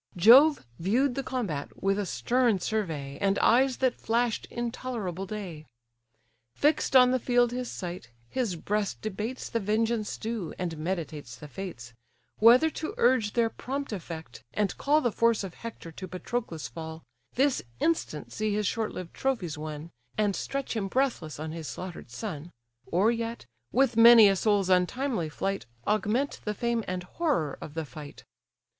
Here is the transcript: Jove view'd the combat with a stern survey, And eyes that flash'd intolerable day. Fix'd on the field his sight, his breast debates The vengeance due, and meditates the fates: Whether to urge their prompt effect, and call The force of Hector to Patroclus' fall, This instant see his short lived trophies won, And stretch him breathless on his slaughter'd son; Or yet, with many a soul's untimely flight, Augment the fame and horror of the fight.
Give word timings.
Jove 0.17 0.65
view'd 0.79 1.13
the 1.13 1.21
combat 1.21 1.69
with 1.83 1.99
a 1.99 2.07
stern 2.07 2.57
survey, 2.59 3.19
And 3.21 3.37
eyes 3.37 3.77
that 3.85 3.99
flash'd 4.01 4.47
intolerable 4.49 5.27
day. 5.27 5.67
Fix'd 6.55 6.95
on 6.95 7.11
the 7.11 7.19
field 7.19 7.51
his 7.51 7.69
sight, 7.69 8.09
his 8.27 8.55
breast 8.55 8.99
debates 9.03 9.47
The 9.47 9.59
vengeance 9.59 10.17
due, 10.17 10.55
and 10.57 10.75
meditates 10.79 11.35
the 11.35 11.47
fates: 11.47 11.93
Whether 12.39 12.71
to 12.71 12.95
urge 12.97 13.33
their 13.33 13.51
prompt 13.51 13.93
effect, 13.93 14.43
and 14.55 14.75
call 14.75 15.01
The 15.01 15.11
force 15.11 15.43
of 15.43 15.53
Hector 15.53 15.91
to 15.91 16.07
Patroclus' 16.07 16.67
fall, 16.67 17.03
This 17.35 17.61
instant 17.79 18.33
see 18.33 18.55
his 18.55 18.65
short 18.65 18.93
lived 18.95 19.13
trophies 19.13 19.55
won, 19.55 19.91
And 20.17 20.35
stretch 20.35 20.75
him 20.75 20.87
breathless 20.87 21.39
on 21.39 21.51
his 21.51 21.67
slaughter'd 21.67 22.09
son; 22.09 22.49
Or 22.87 23.11
yet, 23.11 23.45
with 23.71 23.97
many 23.97 24.27
a 24.29 24.35
soul's 24.35 24.67
untimely 24.71 25.29
flight, 25.29 25.67
Augment 25.85 26.39
the 26.43 26.55
fame 26.55 26.83
and 26.87 27.03
horror 27.03 27.55
of 27.61 27.75
the 27.75 27.85
fight. 27.85 28.23